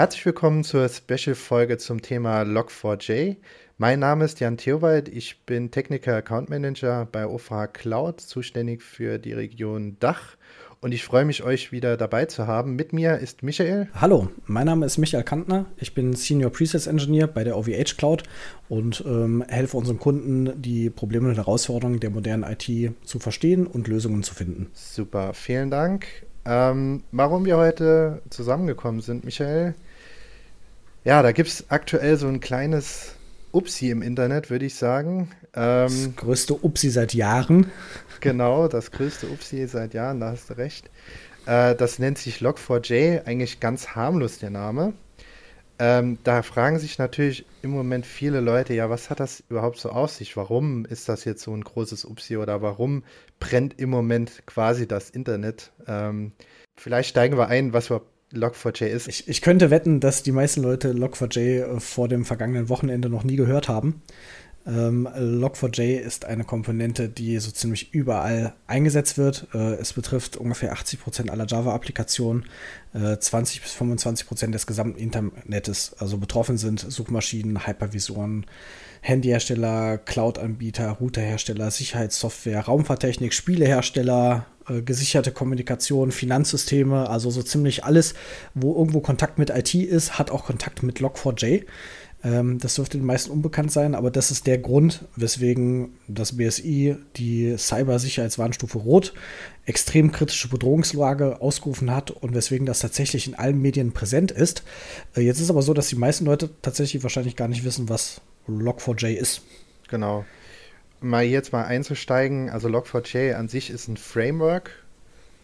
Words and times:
Herzlich 0.00 0.24
willkommen 0.24 0.64
zur 0.64 0.88
Special-Folge 0.88 1.76
zum 1.76 2.00
Thema 2.00 2.40
Log4j. 2.40 3.36
Mein 3.76 4.00
Name 4.00 4.24
ist 4.24 4.40
Jan 4.40 4.56
Theowald, 4.56 5.10
ich 5.10 5.44
bin 5.44 5.70
Techniker 5.70 6.16
Account 6.16 6.48
Manager 6.48 7.06
bei 7.12 7.26
OFA 7.26 7.66
Cloud, 7.66 8.18
zuständig 8.18 8.82
für 8.82 9.18
die 9.18 9.34
Region 9.34 9.98
Dach. 10.00 10.38
Und 10.80 10.92
ich 10.92 11.04
freue 11.04 11.26
mich, 11.26 11.42
euch 11.42 11.70
wieder 11.70 11.98
dabei 11.98 12.24
zu 12.24 12.46
haben. 12.46 12.76
Mit 12.76 12.94
mir 12.94 13.18
ist 13.18 13.42
Michael. 13.42 13.90
Hallo, 13.92 14.30
mein 14.46 14.64
Name 14.64 14.86
ist 14.86 14.96
Michael 14.96 15.22
Kantner. 15.22 15.66
Ich 15.76 15.92
bin 15.92 16.14
Senior 16.14 16.50
Presets 16.50 16.86
Engineer 16.86 17.26
bei 17.26 17.44
der 17.44 17.58
OVH 17.58 17.98
Cloud 17.98 18.22
und 18.70 19.04
ähm, 19.06 19.44
helfe 19.48 19.76
unseren 19.76 19.98
Kunden, 19.98 20.62
die 20.62 20.88
Probleme 20.88 21.28
und 21.28 21.36
Herausforderungen 21.36 22.00
der 22.00 22.08
modernen 22.08 22.44
IT 22.44 22.94
zu 23.04 23.18
verstehen 23.18 23.66
und 23.66 23.86
Lösungen 23.86 24.22
zu 24.22 24.34
finden. 24.34 24.70
Super, 24.72 25.34
vielen 25.34 25.70
Dank. 25.70 26.06
Ähm, 26.46 27.02
warum 27.12 27.44
wir 27.44 27.58
heute 27.58 28.22
zusammengekommen 28.30 29.02
sind, 29.02 29.24
Michael? 29.24 29.74
Ja, 31.02 31.22
da 31.22 31.32
gibt 31.32 31.48
es 31.48 31.70
aktuell 31.70 32.16
so 32.18 32.28
ein 32.28 32.40
kleines 32.40 33.14
Upsi 33.52 33.88
im 33.88 34.02
Internet, 34.02 34.50
würde 34.50 34.66
ich 34.66 34.74
sagen. 34.74 35.30
Ähm, 35.54 35.88
das 35.88 36.16
größte 36.16 36.54
Upsi 36.54 36.90
seit 36.90 37.14
Jahren. 37.14 37.70
Genau, 38.20 38.68
das 38.68 38.90
größte 38.90 39.26
Upsi 39.28 39.66
seit 39.66 39.94
Jahren, 39.94 40.20
da 40.20 40.32
hast 40.32 40.50
du 40.50 40.58
recht. 40.58 40.90
Äh, 41.46 41.74
das 41.74 41.98
nennt 41.98 42.18
sich 42.18 42.40
Log4j, 42.40 43.24
eigentlich 43.24 43.60
ganz 43.60 43.88
harmlos 43.94 44.40
der 44.40 44.50
Name. 44.50 44.92
Ähm, 45.78 46.18
da 46.22 46.42
fragen 46.42 46.78
sich 46.78 46.98
natürlich 46.98 47.46
im 47.62 47.70
Moment 47.70 48.04
viele 48.04 48.40
Leute, 48.40 48.74
ja, 48.74 48.90
was 48.90 49.08
hat 49.08 49.20
das 49.20 49.42
überhaupt 49.48 49.78
so 49.78 49.88
auf 49.88 50.10
sich? 50.10 50.36
Warum 50.36 50.84
ist 50.84 51.08
das 51.08 51.24
jetzt 51.24 51.42
so 51.42 51.54
ein 51.56 51.64
großes 51.64 52.04
Upsi 52.04 52.36
oder 52.36 52.60
warum 52.60 53.04
brennt 53.38 53.80
im 53.80 53.88
Moment 53.88 54.42
quasi 54.44 54.86
das 54.86 55.08
Internet? 55.08 55.72
Ähm, 55.86 56.32
vielleicht 56.76 57.08
steigen 57.08 57.38
wir 57.38 57.48
ein, 57.48 57.72
was 57.72 57.86
überhaupt 57.86 58.10
Log4j 58.32 58.86
ist. 58.86 59.08
Ich, 59.08 59.28
ich, 59.28 59.42
könnte 59.42 59.70
wetten, 59.70 60.00
dass 60.00 60.22
die 60.22 60.32
meisten 60.32 60.62
Leute 60.62 60.92
Log4j 60.92 61.40
äh, 61.40 61.80
vor 61.80 62.08
dem 62.08 62.24
vergangenen 62.24 62.68
Wochenende 62.68 63.08
noch 63.08 63.24
nie 63.24 63.36
gehört 63.36 63.68
haben. 63.68 64.02
Ähm, 64.66 65.08
Log4j 65.08 65.98
ist 65.98 66.26
eine 66.26 66.44
Komponente, 66.44 67.08
die 67.08 67.38
so 67.38 67.50
ziemlich 67.50 67.94
überall 67.94 68.54
eingesetzt 68.66 69.18
wird. 69.18 69.48
Äh, 69.54 69.74
es 69.74 69.94
betrifft 69.94 70.36
ungefähr 70.36 70.72
80 70.72 71.00
Prozent 71.00 71.30
aller 71.30 71.46
Java-Applikationen, 71.46 72.44
äh, 72.92 73.16
20 73.16 73.62
bis 73.62 73.72
25 73.72 74.26
Prozent 74.26 74.54
des 74.54 74.66
gesamten 74.66 74.98
Internets. 74.98 75.94
Also 75.98 76.18
betroffen 76.18 76.58
sind 76.58 76.80
Suchmaschinen, 76.80 77.66
Hypervisoren, 77.66 78.46
Handyhersteller, 79.00 79.98
Cloud-Anbieter, 79.98 80.90
Routerhersteller, 80.92 81.70
Sicherheitssoftware, 81.70 82.60
Raumfahrttechnik, 82.60 83.32
Spielehersteller, 83.32 84.46
äh, 84.68 84.82
gesicherte 84.82 85.32
Kommunikation, 85.32 86.12
Finanzsysteme, 86.12 87.08
also 87.08 87.30
so 87.30 87.42
ziemlich 87.42 87.84
alles, 87.84 88.14
wo 88.54 88.74
irgendwo 88.74 89.00
Kontakt 89.00 89.38
mit 89.38 89.50
IT 89.50 89.74
ist, 89.74 90.18
hat 90.18 90.30
auch 90.30 90.44
Kontakt 90.44 90.82
mit 90.82 90.98
Log4j. 90.98 91.64
Ähm, 92.22 92.58
das 92.58 92.74
dürfte 92.74 92.98
den 92.98 93.06
meisten 93.06 93.30
unbekannt 93.30 93.72
sein, 93.72 93.94
aber 93.94 94.10
das 94.10 94.30
ist 94.30 94.46
der 94.46 94.58
Grund, 94.58 95.06
weswegen 95.16 95.92
das 96.06 96.36
BSI 96.36 96.96
die 97.16 97.56
Cybersicherheitswarnstufe 97.56 98.78
Rot 98.78 99.14
extrem 99.64 100.12
kritische 100.12 100.48
Bedrohungslage 100.48 101.40
ausgerufen 101.40 101.94
hat 101.94 102.10
und 102.10 102.34
weswegen 102.34 102.66
das 102.66 102.80
tatsächlich 102.80 103.26
in 103.26 103.34
allen 103.34 103.60
Medien 103.60 103.92
präsent 103.92 104.30
ist. 104.30 104.62
Äh, 105.16 105.22
jetzt 105.22 105.40
ist 105.40 105.50
aber 105.50 105.62
so, 105.62 105.72
dass 105.72 105.88
die 105.88 105.96
meisten 105.96 106.26
Leute 106.26 106.50
tatsächlich 106.60 107.02
wahrscheinlich 107.02 107.36
gar 107.36 107.48
nicht 107.48 107.64
wissen, 107.64 107.88
was 107.88 108.20
Log4j 108.48 109.14
ist. 109.14 109.42
Genau. 109.88 110.24
Mal 111.00 111.24
jetzt 111.24 111.52
mal 111.52 111.64
einzusteigen, 111.64 112.50
also 112.50 112.68
Log4j 112.68 113.34
an 113.34 113.48
sich 113.48 113.70
ist 113.70 113.88
ein 113.88 113.96
Framework, 113.96 114.70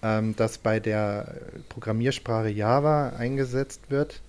ähm, 0.03 0.34
das 0.36 0.58
bei 0.58 0.80
der 0.80 1.34
Programmiersprache 1.69 2.50
Java 2.50 3.11
eingesetzt 3.11 3.82
wird 3.88 4.20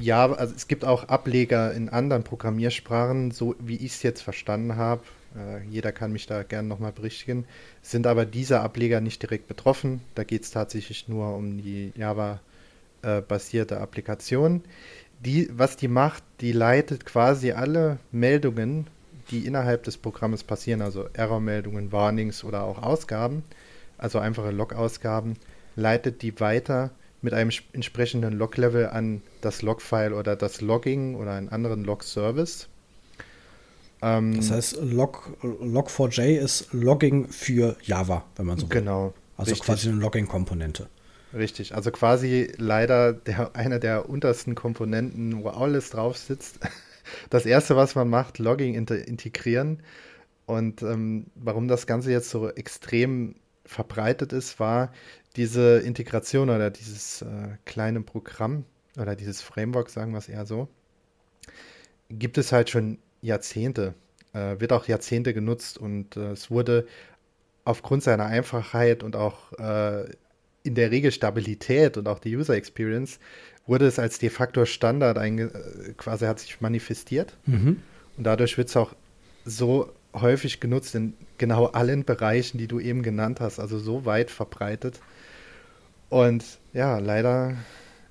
ja, 0.00 0.32
also 0.32 0.54
es 0.54 0.66
gibt 0.66 0.84
auch 0.84 1.08
Ableger 1.08 1.72
in 1.72 1.88
anderen 1.88 2.24
Programmiersprachen, 2.24 3.30
so 3.30 3.54
wie 3.58 3.76
ich 3.76 3.92
es 3.92 4.02
jetzt 4.02 4.22
verstanden 4.22 4.76
habe. 4.76 5.02
Äh, 5.36 5.62
jeder 5.68 5.92
kann 5.92 6.12
mich 6.12 6.26
da 6.26 6.42
gerne 6.42 6.68
nochmal 6.68 6.92
berichtigen. 6.92 7.44
Sind 7.82 8.06
aber 8.06 8.24
diese 8.24 8.60
Ableger 8.60 9.00
nicht 9.00 9.22
direkt 9.22 9.46
betroffen. 9.46 10.00
Da 10.14 10.24
geht 10.24 10.44
es 10.44 10.50
tatsächlich 10.50 11.08
nur 11.08 11.36
um 11.36 11.58
die 11.58 11.92
Java-basierte 11.96 13.74
äh, 13.74 13.78
Applikation. 13.78 14.62
Die, 15.20 15.48
was 15.52 15.76
die 15.76 15.88
macht, 15.88 16.22
die 16.40 16.52
leitet 16.52 17.04
quasi 17.04 17.52
alle 17.52 17.98
Meldungen, 18.10 18.86
die 19.30 19.46
innerhalb 19.46 19.84
des 19.84 19.96
Programmes 19.96 20.42
passieren, 20.42 20.82
also 20.82 21.08
Error-Meldungen, 21.12 21.92
Warnings 21.92 22.42
oder 22.42 22.64
auch 22.64 22.82
Ausgaben, 22.82 23.44
also 23.98 24.18
einfache 24.18 24.50
Log-Ausgaben, 24.50 25.36
leitet 25.76 26.22
die 26.22 26.40
weiter 26.40 26.90
mit 27.22 27.34
einem 27.34 27.50
entsprechenden 27.72 28.32
Log-Level 28.32 28.88
an 28.88 29.22
das 29.42 29.62
Log-File 29.62 30.14
oder 30.14 30.36
das 30.36 30.62
Logging 30.62 31.14
oder 31.16 31.32
einen 31.32 31.50
anderen 31.50 31.84
Log-Service. 31.84 32.68
Ähm, 34.02 34.36
das 34.36 34.50
heißt, 34.50 34.78
Log, 34.82 35.36
Log4j 35.42 36.38
ist 36.38 36.72
Logging 36.72 37.28
für 37.28 37.76
Java, 37.82 38.24
wenn 38.36 38.46
man 38.46 38.58
so 38.58 38.70
will. 38.70 38.80
Genau. 38.80 39.12
Also 39.36 39.50
richtig. 39.50 39.66
quasi 39.66 39.88
eine 39.88 39.98
Logging-Komponente. 40.00 40.88
Richtig, 41.32 41.74
also 41.74 41.90
quasi 41.90 42.52
leider 42.56 43.12
der, 43.12 43.54
einer 43.56 43.78
der 43.78 44.08
untersten 44.08 44.54
Komponenten, 44.54 45.42
wo 45.42 45.48
alles 45.48 45.90
drauf 45.90 46.16
sitzt. 46.16 46.60
Das 47.28 47.44
erste, 47.44 47.74
was 47.74 47.96
man 47.96 48.08
macht, 48.08 48.38
Logging 48.38 48.74
integrieren. 48.74 49.82
Und 50.46 50.82
ähm, 50.82 51.26
warum 51.34 51.66
das 51.66 51.88
Ganze 51.88 52.12
jetzt 52.12 52.30
so 52.30 52.48
extrem 52.50 53.34
verbreitet 53.64 54.32
ist, 54.32 54.60
war, 54.60 54.92
diese 55.36 55.78
Integration 55.78 56.50
oder 56.50 56.70
dieses 56.70 57.22
äh, 57.22 57.56
kleine 57.64 58.02
Programm 58.02 58.64
oder 58.96 59.16
dieses 59.16 59.40
Framework, 59.40 59.90
sagen 59.90 60.12
wir 60.12 60.18
es 60.18 60.28
eher 60.28 60.46
so, 60.46 60.68
gibt 62.10 62.38
es 62.38 62.52
halt 62.52 62.70
schon 62.70 62.98
Jahrzehnte, 63.22 63.94
äh, 64.32 64.60
wird 64.60 64.72
auch 64.72 64.86
Jahrzehnte 64.86 65.34
genutzt 65.34 65.78
und 65.78 66.16
äh, 66.16 66.32
es 66.32 66.50
wurde 66.50 66.86
aufgrund 67.64 68.02
seiner 68.02 68.26
Einfachheit 68.26 69.02
und 69.02 69.16
auch 69.16 69.52
äh, 69.54 70.04
in 70.62 70.74
der 70.74 70.90
Regel 70.90 71.12
Stabilität 71.12 71.96
und 71.96 72.08
auch 72.08 72.18
die 72.18 72.36
User 72.36 72.54
Experience 72.54 73.18
wurde 73.66 73.86
es 73.86 73.98
als 73.98 74.18
de 74.18 74.30
facto 74.30 74.64
Standard 74.64 75.16
äh, 75.16 75.48
quasi 75.96 76.26
hat 76.26 76.40
sich 76.40 76.60
manifestiert. 76.60 77.36
Mhm. 77.46 77.82
und 78.16 78.24
dadurch 78.24 78.58
wird 78.58 78.68
es 78.68 78.76
auch 78.76 78.94
so 79.44 79.92
häufig 80.12 80.60
genutzt 80.60 80.94
in 80.94 81.14
genau 81.38 81.66
allen 81.66 82.04
Bereichen, 82.04 82.58
die 82.58 82.66
du 82.66 82.80
eben 82.80 83.02
genannt 83.02 83.40
hast, 83.40 83.60
also 83.60 83.78
so 83.78 84.04
weit 84.04 84.30
verbreitet, 84.30 85.00
und 86.10 86.44
ja, 86.72 86.98
leider 86.98 87.56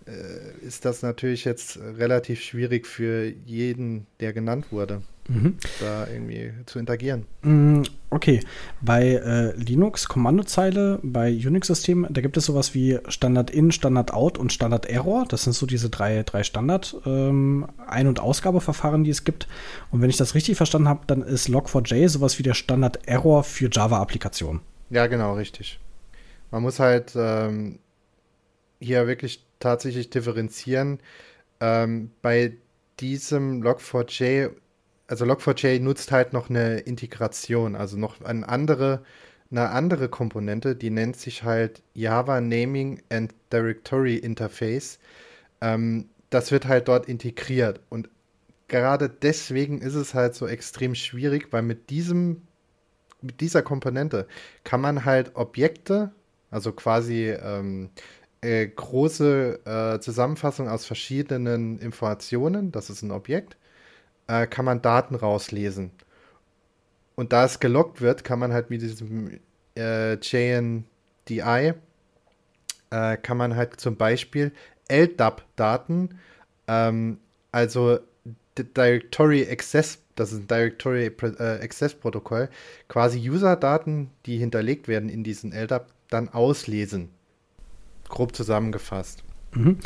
äh, 0.08 0.66
ist 0.66 0.86
das 0.86 1.04
natürlich 1.04 1.46
jetzt 1.46 1.78
relativ 1.78 2.42
schwierig 2.42 2.88
für 2.88 3.32
jeden, 3.46 4.08
der 4.22 4.34
genannt 4.34 4.72
wurde, 4.72 5.04
mhm. 5.30 5.58
da 5.80 6.08
irgendwie 6.08 6.52
zu 6.66 6.80
interagieren. 6.80 7.26
Mm, 7.42 7.84
okay, 8.10 8.42
bei 8.82 9.14
äh, 9.14 9.56
Linux 9.56 10.08
Kommandozeile, 10.08 11.00
bei 11.04 11.30
Unix-Systemen, 11.32 12.12
da 12.14 12.22
gibt 12.22 12.36
es 12.38 12.46
sowas 12.46 12.74
wie 12.74 13.00
Standard-In, 13.08 13.72
Standard-Out 13.72 14.38
und 14.38 14.52
Standard-Error. 14.52 15.26
Das 15.30 15.44
sind 15.44 15.54
so 15.54 15.66
diese 15.66 15.90
drei, 15.90 16.24
drei 16.24 16.44
Standard-Ein- 16.44 17.06
ähm, 17.06 18.08
und 18.08 18.20
Ausgabeverfahren, 18.20 19.04
die 19.04 19.12
es 19.12 19.24
gibt. 19.24 19.48
Und 19.92 20.02
wenn 20.02 20.10
ich 20.10 20.18
das 20.18 20.36
richtig 20.36 20.58
verstanden 20.58 20.90
habe, 20.90 21.02
dann 21.08 21.22
ist 21.22 21.48
Log4j 21.48 22.10
sowas 22.10 22.40
wie 22.40 22.44
der 22.44 22.56
Standard-Error 22.56 23.44
für 23.44 23.70
Java-Applikationen. 23.72 24.62
Ja, 24.90 25.08
genau, 25.08 25.36
richtig. 25.36 25.80
Man 26.52 26.64
muss 26.64 26.80
halt 26.80 27.14
ähm, 27.16 27.80
hier 28.80 29.08
wirklich 29.08 29.46
tatsächlich 29.60 30.10
differenzieren. 30.10 31.00
Ähm, 31.60 32.12
bei 32.22 32.54
diesem 33.00 33.62
Log4j, 33.62 34.52
also 35.10 35.26
Log4j 35.26 35.80
nutzt 35.80 36.12
halt 36.12 36.34
noch 36.34 36.50
eine 36.50 36.80
Integration, 36.80 37.76
also 37.76 37.98
noch 37.98 38.22
eine 38.22 38.48
andere, 38.48 39.04
eine 39.50 39.70
andere 39.72 40.08
Komponente, 40.08 40.76
die 40.76 40.92
nennt 40.92 41.18
sich 41.18 41.44
halt 41.44 41.82
Java 41.96 42.40
Naming 42.42 43.02
and 43.10 43.34
Directory 43.52 44.18
Interface. 44.18 45.00
Ähm, 45.62 46.10
das 46.30 46.52
wird 46.52 46.68
halt 46.68 46.88
dort 46.88 47.08
integriert 47.08 47.82
und 47.90 48.08
gerade 48.68 49.10
deswegen 49.10 49.82
ist 49.82 49.96
es 49.96 50.14
halt 50.14 50.36
so 50.36 50.48
extrem 50.48 50.94
schwierig, 50.94 51.48
weil 51.52 51.64
mit 51.64 51.90
diesem 51.90 52.44
mit 53.22 53.42
dieser 53.42 53.64
Komponente 53.64 54.28
kann 54.64 54.80
man 54.80 55.06
halt 55.06 55.36
Objekte, 55.36 56.12
also 56.52 56.72
quasi 56.72 57.32
ähm, 57.32 57.90
äh, 58.42 58.68
große 58.68 59.60
äh, 59.66 60.00
Zusammenfassung 60.00 60.70
aus 60.70 60.86
verschiedenen 60.86 61.80
Informationen, 61.80 62.72
das 62.72 62.92
ist 62.92 63.02
ein 63.02 63.12
Objekt, 63.12 63.58
äh, 64.30 64.48
kann 64.48 64.64
man 64.64 64.82
Daten 64.82 65.16
rauslesen. 65.16 65.92
Und 67.16 67.34
da 67.34 67.44
es 67.44 67.60
gelockt 67.60 68.00
wird, 68.00 68.24
kann 68.24 68.40
man 68.40 68.54
halt 68.54 68.70
mit 68.70 68.82
diesem 68.82 69.40
äh, 69.76 70.14
JNDI, 70.14 71.74
äh, 72.92 73.18
kann 73.18 73.38
man 73.38 73.56
halt 73.56 73.80
zum 73.80 73.98
Beispiel 73.98 74.54
LDAP-Daten, 74.88 76.20
ähm, 76.68 77.18
also 77.52 78.00
Directory 78.58 79.48
Access, 79.50 80.00
das 80.16 80.32
ist 80.32 80.40
ein 80.40 80.48
Directory 80.48 81.06
äh, 81.08 81.64
Access 81.64 81.96
Protokoll, 81.96 82.50
quasi 82.88 83.20
User-Daten, 83.30 84.12
die 84.26 84.38
hinterlegt 84.38 84.88
werden 84.88 85.10
in 85.10 85.24
diesen 85.24 85.52
LDAP, 85.52 85.88
dann 86.10 86.30
auslesen 86.30 87.10
grob 88.08 88.36
zusammengefasst. 88.36 89.24
Mhm. 89.54 89.80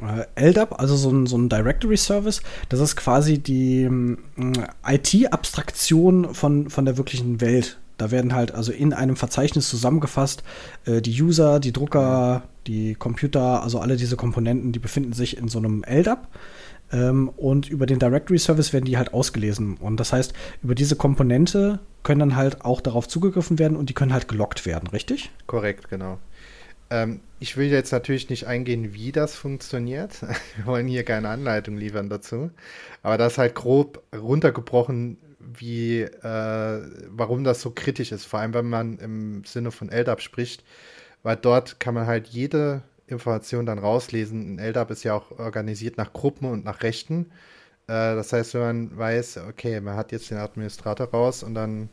Äh, 0.00 0.50
LDAP, 0.50 0.78
also 0.78 0.96
so 0.96 1.10
ein, 1.10 1.26
so 1.26 1.36
ein 1.36 1.48
Directory 1.48 1.96
Service, 1.96 2.42
das 2.68 2.80
ist 2.80 2.96
quasi 2.96 3.38
die 3.38 3.82
äh, 3.82 4.94
IT-Abstraktion 4.94 6.34
von, 6.34 6.70
von 6.70 6.84
der 6.84 6.96
wirklichen 6.96 7.40
Welt. 7.40 7.78
Da 7.98 8.10
werden 8.10 8.34
halt 8.34 8.52
also 8.52 8.72
in 8.72 8.94
einem 8.94 9.16
Verzeichnis 9.16 9.68
zusammengefasst 9.68 10.42
äh, 10.86 11.02
die 11.02 11.20
User, 11.20 11.60
die 11.60 11.72
Drucker, 11.72 12.44
die 12.66 12.94
Computer, 12.94 13.62
also 13.62 13.78
alle 13.78 13.96
diese 13.96 14.16
Komponenten, 14.16 14.72
die 14.72 14.78
befinden 14.78 15.12
sich 15.12 15.36
in 15.36 15.48
so 15.48 15.58
einem 15.58 15.84
LDAP. 15.86 16.26
Ähm, 16.92 17.28
und 17.36 17.68
über 17.68 17.86
den 17.86 17.98
Directory 17.98 18.38
Service 18.38 18.72
werden 18.72 18.84
die 18.84 18.96
halt 18.96 19.14
ausgelesen. 19.14 19.76
Und 19.76 19.98
das 19.98 20.12
heißt, 20.12 20.32
über 20.62 20.74
diese 20.74 20.96
Komponente 20.96 21.78
können 22.02 22.20
dann 22.20 22.36
halt 22.36 22.64
auch 22.64 22.80
darauf 22.80 23.06
zugegriffen 23.06 23.58
werden 23.58 23.76
und 23.76 23.90
die 23.90 23.94
können 23.94 24.12
halt 24.12 24.28
gelockt 24.28 24.66
werden, 24.66 24.88
richtig? 24.88 25.30
Korrekt, 25.46 25.90
genau. 25.90 26.18
Ähm, 26.90 27.20
ich 27.38 27.56
will 27.56 27.68
jetzt 27.68 27.92
natürlich 27.92 28.28
nicht 28.28 28.46
eingehen, 28.46 28.94
wie 28.94 29.12
das 29.12 29.34
funktioniert. 29.34 30.20
Wir 30.56 30.66
wollen 30.66 30.86
hier 30.86 31.04
keine 31.04 31.28
Anleitung 31.28 31.76
liefern 31.76 32.10
dazu. 32.10 32.50
Aber 33.02 33.18
das 33.18 33.32
ist 33.34 33.38
halt 33.38 33.54
grob 33.54 34.02
runtergebrochen, 34.14 35.18
wie, 35.38 36.02
äh, 36.02 36.82
warum 37.08 37.44
das 37.44 37.62
so 37.62 37.70
kritisch 37.70 38.12
ist. 38.12 38.26
Vor 38.26 38.40
allem, 38.40 38.54
wenn 38.54 38.68
man 38.68 38.98
im 38.98 39.44
Sinne 39.44 39.70
von 39.70 39.90
LDAP 39.90 40.20
spricht, 40.20 40.64
weil 41.22 41.36
dort 41.36 41.80
kann 41.80 41.94
man 41.94 42.06
halt 42.06 42.28
jede 42.28 42.82
Information 43.06 43.66
dann 43.66 43.78
rauslesen. 43.78 44.56
Ein 44.56 44.58
LDAP 44.58 44.90
ist 44.90 45.04
ja 45.04 45.14
auch 45.14 45.30
organisiert 45.38 45.96
nach 45.96 46.12
Gruppen 46.12 46.46
und 46.46 46.64
nach 46.64 46.82
Rechten. 46.82 47.30
Äh, 47.86 48.14
das 48.14 48.32
heißt, 48.32 48.54
wenn 48.54 48.60
man 48.60 48.98
weiß, 48.98 49.38
okay, 49.48 49.80
man 49.80 49.96
hat 49.96 50.12
jetzt 50.12 50.30
den 50.30 50.38
Administrator 50.38 51.08
raus 51.08 51.42
und 51.42 51.54
dann 51.54 51.88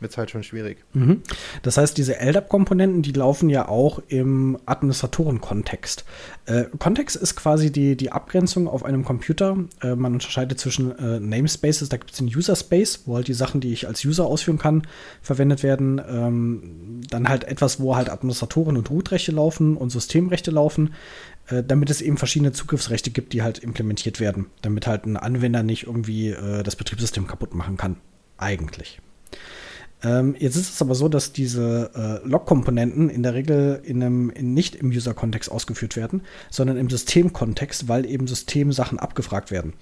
wird 0.00 0.12
es 0.12 0.18
halt 0.18 0.30
schon 0.30 0.42
schwierig. 0.42 0.78
Mhm. 0.92 1.22
Das 1.62 1.76
heißt, 1.76 1.96
diese 1.96 2.18
LDAP-Komponenten, 2.20 3.02
die 3.02 3.12
laufen 3.12 3.48
ja 3.50 3.68
auch 3.68 4.00
im 4.08 4.58
Administratoren-Kontext. 4.66 6.04
Äh, 6.46 6.64
Kontext 6.78 7.16
ist 7.16 7.36
quasi 7.36 7.70
die, 7.70 7.96
die 7.96 8.12
Abgrenzung 8.12 8.68
auf 8.68 8.84
einem 8.84 9.04
Computer. 9.04 9.56
Äh, 9.82 9.94
man 9.94 10.14
unterscheidet 10.14 10.58
zwischen 10.58 10.98
äh, 10.98 11.20
Namespaces, 11.20 11.88
da 11.88 11.96
gibt 11.96 12.12
es 12.12 12.18
den 12.18 12.28
User-Space, 12.28 13.02
wo 13.06 13.16
halt 13.16 13.28
die 13.28 13.34
Sachen, 13.34 13.60
die 13.60 13.72
ich 13.72 13.86
als 13.86 14.04
User 14.04 14.26
ausführen 14.26 14.58
kann, 14.58 14.86
verwendet 15.22 15.62
werden. 15.62 16.00
Ähm, 16.08 17.00
dann 17.08 17.28
halt 17.28 17.44
etwas, 17.44 17.80
wo 17.80 17.96
halt 17.96 18.10
Administratoren 18.10 18.76
und 18.76 18.90
Root-Rechte 18.90 19.32
laufen 19.32 19.76
und 19.76 19.90
Systemrechte 19.90 20.50
laufen 20.50 20.90
äh, 21.48 21.62
damit 21.64 21.90
es 21.90 22.00
eben 22.00 22.16
verschiedene 22.16 22.52
Zugriffsrechte 22.52 23.10
gibt, 23.10 23.32
die 23.32 23.42
halt 23.42 23.58
implementiert 23.58 24.20
werden, 24.20 24.46
damit 24.62 24.86
halt 24.86 25.06
ein 25.06 25.16
Anwender 25.16 25.62
nicht 25.62 25.86
irgendwie 25.86 26.30
äh, 26.30 26.62
das 26.62 26.76
Betriebssystem 26.76 27.26
kaputt 27.26 27.54
machen 27.54 27.76
kann. 27.76 27.96
Eigentlich. 28.38 29.00
Ähm, 30.02 30.34
jetzt 30.38 30.56
ist 30.56 30.74
es 30.74 30.82
aber 30.82 30.94
so, 30.94 31.08
dass 31.08 31.32
diese 31.32 31.90
äh, 31.94 32.26
Log-Komponenten 32.26 33.10
in 33.10 33.22
der 33.22 33.34
Regel 33.34 33.80
in 33.84 34.02
einem, 34.02 34.30
in, 34.30 34.54
nicht 34.54 34.74
im 34.74 34.90
User-Kontext 34.90 35.50
ausgeführt 35.50 35.96
werden, 35.96 36.22
sondern 36.50 36.76
im 36.78 36.88
System-Kontext, 36.88 37.88
weil 37.88 38.06
eben 38.06 38.26
Systemsachen 38.26 38.98
abgefragt 38.98 39.50
werden. 39.50 39.74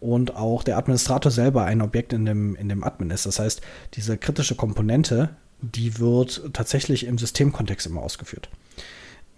Und 0.00 0.36
auch 0.36 0.62
der 0.62 0.78
Administrator 0.78 1.30
selber 1.30 1.64
ein 1.64 1.80
Objekt 1.80 2.12
in 2.12 2.26
dem, 2.26 2.56
in 2.56 2.68
dem 2.68 2.84
Admin 2.84 3.10
ist. 3.10 3.24
Das 3.24 3.38
heißt, 3.38 3.62
diese 3.94 4.18
kritische 4.18 4.56
Komponente, 4.56 5.30
die 5.60 5.98
wird 5.98 6.50
tatsächlich 6.52 7.06
im 7.06 7.18
Systemkontext 7.18 7.86
immer 7.86 8.02
ausgeführt. 8.02 8.50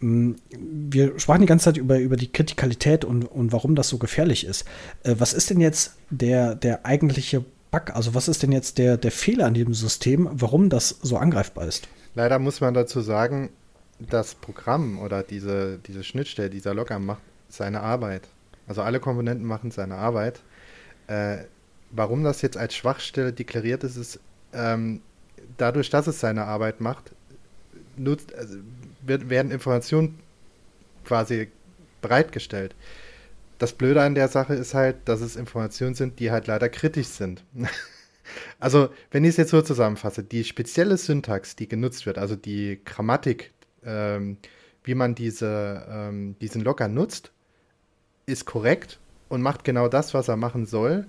Mm, 0.00 0.32
wir 0.50 1.18
sprachen 1.20 1.42
die 1.42 1.46
ganze 1.46 1.66
Zeit 1.66 1.76
über, 1.76 1.98
über 1.98 2.16
die 2.16 2.32
Kritikalität 2.32 3.04
und, 3.04 3.24
und 3.24 3.52
warum 3.52 3.74
das 3.74 3.88
so 3.88 3.98
gefährlich 3.98 4.44
ist. 4.46 4.64
Äh, 5.04 5.14
was 5.18 5.32
ist 5.32 5.50
denn 5.50 5.60
jetzt 5.60 5.96
der, 6.10 6.56
der 6.56 6.86
eigentliche 6.86 7.44
Bug? 7.74 7.94
Also 7.94 8.14
was 8.14 8.28
ist 8.28 8.42
denn 8.42 8.52
jetzt 8.52 8.78
der, 8.78 8.96
der 8.96 9.10
Fehler 9.10 9.46
an 9.46 9.54
diesem 9.54 9.74
System, 9.74 10.28
warum 10.32 10.68
das 10.68 10.90
so 11.02 11.16
angreifbar 11.16 11.66
ist? 11.66 11.88
Leider 12.14 12.38
muss 12.38 12.60
man 12.60 12.74
dazu 12.74 13.00
sagen, 13.00 13.50
das 13.98 14.34
Programm 14.34 14.98
oder 14.98 15.22
diese, 15.22 15.78
diese 15.86 16.04
Schnittstelle, 16.04 16.50
dieser 16.50 16.74
Logger 16.74 16.98
macht 16.98 17.22
seine 17.48 17.80
Arbeit. 17.80 18.22
Also 18.66 18.82
alle 18.82 19.00
Komponenten 19.00 19.46
machen 19.46 19.70
seine 19.70 19.96
Arbeit. 19.96 20.40
Äh, 21.06 21.38
warum 21.90 22.24
das 22.24 22.42
jetzt 22.42 22.56
als 22.56 22.74
Schwachstelle 22.74 23.32
deklariert 23.32 23.84
ist, 23.84 23.96
ist 23.96 24.20
ähm, 24.52 25.00
dadurch, 25.58 25.90
dass 25.90 26.06
es 26.06 26.20
seine 26.20 26.44
Arbeit 26.44 26.80
macht, 26.80 27.12
nutzt, 27.96 28.34
also 28.34 28.56
wird, 29.02 29.28
werden 29.28 29.52
Informationen 29.52 30.18
quasi 31.04 31.48
bereitgestellt 32.00 32.74
das 33.58 33.72
Blöde 33.72 34.02
an 34.02 34.14
der 34.14 34.28
Sache 34.28 34.54
ist 34.54 34.74
halt, 34.74 35.08
dass 35.08 35.20
es 35.20 35.36
Informationen 35.36 35.94
sind, 35.94 36.18
die 36.18 36.30
halt 36.30 36.46
leider 36.46 36.68
kritisch 36.68 37.08
sind. 37.08 37.44
also, 38.58 38.88
wenn 39.10 39.24
ich 39.24 39.30
es 39.30 39.36
jetzt 39.36 39.50
so 39.50 39.62
zusammenfasse, 39.62 40.22
die 40.22 40.44
spezielle 40.44 40.96
Syntax, 40.96 41.56
die 41.56 41.68
genutzt 41.68 42.06
wird, 42.06 42.18
also 42.18 42.36
die 42.36 42.80
Grammatik, 42.84 43.52
ähm, 43.84 44.38
wie 44.82 44.94
man 44.94 45.14
diese, 45.14 45.86
ähm, 45.88 46.36
diesen 46.40 46.62
Locker 46.62 46.88
nutzt, 46.88 47.32
ist 48.26 48.44
korrekt 48.44 48.98
und 49.28 49.42
macht 49.42 49.64
genau 49.64 49.88
das, 49.88 50.14
was 50.14 50.28
er 50.28 50.36
machen 50.36 50.66
soll. 50.66 51.06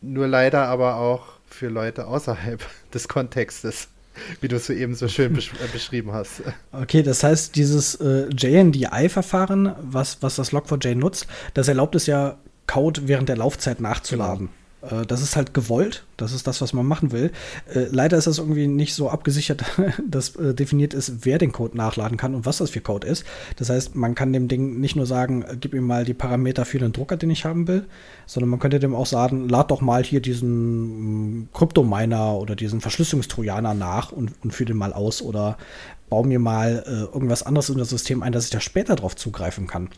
Nur 0.00 0.26
leider 0.26 0.66
aber 0.66 0.96
auch 0.96 1.38
für 1.46 1.68
Leute 1.68 2.06
außerhalb 2.06 2.64
des 2.94 3.08
Kontextes 3.08 3.88
wie 4.40 4.48
du 4.48 4.56
es 4.56 4.66
soeben 4.66 4.94
so 4.94 5.08
schön 5.08 5.32
besch 5.32 5.52
äh, 5.52 5.72
beschrieben 5.72 6.12
hast. 6.12 6.42
Okay, 6.72 7.02
das 7.02 7.22
heißt, 7.22 7.56
dieses 7.56 7.94
äh, 7.96 8.28
JNDI-Verfahren, 8.28 9.74
was, 9.80 10.18
was 10.22 10.36
das 10.36 10.52
Log4j 10.52 10.94
nutzt, 10.94 11.26
das 11.54 11.68
erlaubt 11.68 11.94
es 11.94 12.06
ja, 12.06 12.38
Code 12.66 13.02
während 13.08 13.28
der 13.28 13.36
Laufzeit 13.36 13.80
nachzuladen. 13.80 14.46
Genau. 14.46 14.61
Äh, 14.82 15.06
das 15.06 15.22
ist 15.22 15.36
halt 15.36 15.54
gewollt, 15.54 16.04
das 16.16 16.32
ist 16.32 16.46
das, 16.46 16.60
was 16.60 16.72
man 16.72 16.86
machen 16.86 17.12
will. 17.12 17.30
Äh, 17.72 17.86
leider 17.90 18.18
ist 18.18 18.26
das 18.26 18.38
irgendwie 18.38 18.66
nicht 18.66 18.94
so 18.94 19.08
abgesichert, 19.08 19.64
dass 20.08 20.36
äh, 20.36 20.54
definiert 20.54 20.94
ist, 20.94 21.24
wer 21.24 21.38
den 21.38 21.52
Code 21.52 21.76
nachladen 21.76 22.16
kann 22.16 22.34
und 22.34 22.46
was 22.46 22.58
das 22.58 22.70
für 22.70 22.80
Code 22.80 23.06
ist. 23.06 23.24
Das 23.56 23.70
heißt, 23.70 23.94
man 23.94 24.14
kann 24.14 24.32
dem 24.32 24.48
Ding 24.48 24.80
nicht 24.80 24.96
nur 24.96 25.06
sagen, 25.06 25.44
gib 25.60 25.74
ihm 25.74 25.86
mal 25.86 26.04
die 26.04 26.14
Parameter 26.14 26.64
für 26.64 26.78
den 26.78 26.92
Drucker, 26.92 27.16
den 27.16 27.30
ich 27.30 27.44
haben 27.44 27.68
will, 27.68 27.86
sondern 28.26 28.50
man 28.50 28.60
könnte 28.60 28.80
dem 28.80 28.94
auch 28.94 29.06
sagen, 29.06 29.48
lad 29.48 29.70
doch 29.70 29.80
mal 29.80 30.04
hier 30.04 30.20
diesen 30.20 31.40
mm, 31.40 31.48
Kryptominer 31.52 32.34
oder 32.34 32.56
diesen 32.56 32.80
Verschlüsselungstrojaner 32.80 33.74
nach 33.74 34.12
und, 34.12 34.32
und 34.42 34.52
führe 34.52 34.68
den 34.68 34.76
mal 34.76 34.92
aus 34.92 35.22
oder 35.22 35.56
baue 36.08 36.26
mir 36.26 36.38
mal 36.38 36.84
irgendwas 37.14 37.42
anderes 37.42 37.70
in 37.70 37.78
das 37.78 37.88
System 37.88 38.22
ein, 38.22 38.32
dass 38.32 38.44
ich 38.44 38.50
da 38.50 38.60
später 38.60 38.96
drauf 38.96 39.16
zugreifen 39.16 39.66
kann. 39.66 39.88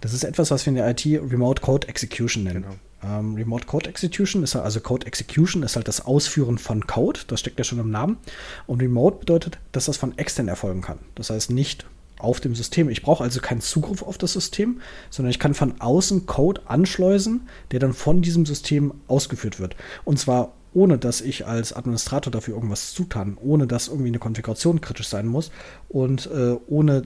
Das 0.00 0.12
ist 0.12 0.24
etwas, 0.24 0.50
was 0.50 0.66
wir 0.66 0.70
in 0.70 0.74
der 0.74 0.90
IT 0.90 1.06
Remote 1.06 1.62
Code 1.62 1.86
Execution 1.86 2.42
nennen. 2.42 2.62
Genau. 2.62 2.74
Ähm, 3.02 3.34
Remote 3.34 3.66
Code 3.66 3.88
Execution 3.88 4.42
ist 4.42 4.56
also 4.56 4.80
Code 4.80 5.06
Execution 5.06 5.62
ist 5.62 5.76
halt 5.76 5.88
das 5.88 6.04
Ausführen 6.04 6.58
von 6.58 6.86
Code, 6.86 7.20
das 7.26 7.40
steckt 7.40 7.58
ja 7.58 7.64
schon 7.64 7.78
im 7.78 7.90
Namen. 7.90 8.18
Und 8.66 8.82
Remote 8.82 9.18
bedeutet, 9.18 9.58
dass 9.72 9.86
das 9.86 9.96
von 9.96 10.16
extern 10.18 10.48
erfolgen 10.48 10.82
kann. 10.82 10.98
Das 11.14 11.30
heißt 11.30 11.50
nicht 11.50 11.86
auf 12.18 12.40
dem 12.40 12.54
System. 12.54 12.90
Ich 12.90 13.02
brauche 13.02 13.24
also 13.24 13.40
keinen 13.40 13.62
Zugriff 13.62 14.02
auf 14.02 14.18
das 14.18 14.34
System, 14.34 14.80
sondern 15.08 15.30
ich 15.30 15.38
kann 15.38 15.54
von 15.54 15.80
außen 15.80 16.26
Code 16.26 16.62
anschleusen, 16.66 17.48
der 17.70 17.80
dann 17.80 17.94
von 17.94 18.22
diesem 18.22 18.44
System 18.44 18.92
ausgeführt 19.08 19.58
wird. 19.58 19.76
Und 20.04 20.18
zwar 20.18 20.52
ohne 20.72 20.98
dass 20.98 21.20
ich 21.20 21.46
als 21.46 21.72
Administrator 21.72 22.30
dafür 22.30 22.54
irgendwas 22.54 22.92
zutan, 22.92 23.36
ohne 23.40 23.66
dass 23.66 23.88
irgendwie 23.88 24.08
eine 24.08 24.18
Konfiguration 24.18 24.80
kritisch 24.80 25.08
sein 25.08 25.26
muss 25.26 25.50
und 25.88 26.26
äh, 26.26 26.56
ohne 26.68 27.02